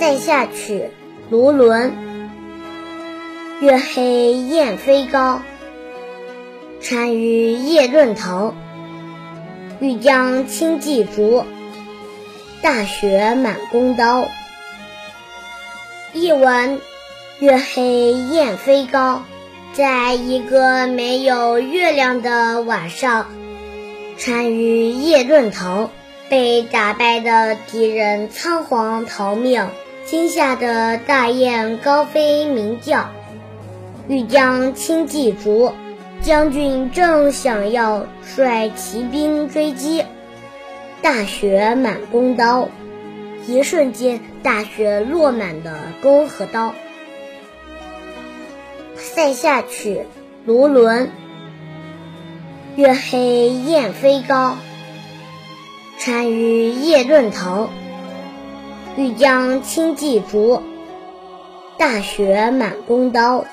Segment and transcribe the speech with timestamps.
[0.00, 0.78] 塞下曲·
[1.28, 1.92] 卢纶。
[3.60, 5.42] 月黑雁飞高，
[6.90, 8.54] 单于夜遁逃。
[9.78, 11.44] 欲将轻骑逐，
[12.62, 14.26] 大雪满弓刀。
[16.14, 16.80] 译文：
[17.38, 19.24] 月黑雁飞高，
[19.74, 23.26] 在一个没有月亮的晚上，
[24.26, 25.90] 单于夜遁逃，
[26.30, 29.68] 被打败的敌人仓皇逃命，
[30.06, 33.10] 惊吓得大雁高飞鸣叫。
[34.08, 35.72] 欲将轻骑逐。
[36.22, 40.04] 将军正想要率骑兵追击，
[41.00, 42.68] 大雪满弓刀，
[43.46, 46.74] 一瞬间大雪落满的弓和刀。
[48.96, 50.00] 塞下曲·
[50.44, 51.10] 卢纶。
[52.76, 54.58] 月黑雁飞高，
[56.04, 57.70] 单于夜遁逃。
[58.96, 60.60] 欲将轻骑逐，
[61.78, 63.44] 大雪满弓刀。